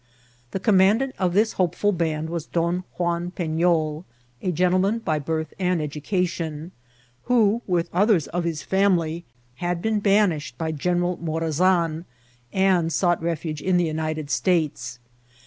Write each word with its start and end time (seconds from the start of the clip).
The 0.49 0.59
commandant 0.59 1.13
of 1.19 1.35
this 1.35 1.53
hopeful 1.61 1.91
band 1.91 2.31
was 2.31 2.47
Bon 2.47 2.83
Juan 2.97 3.29
PeSol, 3.29 4.03
a 4.41 4.51
gentleman 4.51 4.97
by 4.97 5.19
birth 5.19 5.53
and 5.59 5.79
education, 5.79 6.71
who, 7.25 7.61
with 7.67 7.87
others 7.93 8.25
of 8.29 8.43
his 8.43 8.63
family, 8.63 9.25
had 9.57 9.79
been 9.79 9.99
banished 9.99 10.57
by 10.57 10.71
General 10.71 11.17
Morazan, 11.17 12.05
and 12.51 12.91
sought 12.91 13.21
refuge 13.21 13.61
in 13.61 13.77
the 13.77 13.85
United 13.85 14.31
States. 14.31 14.97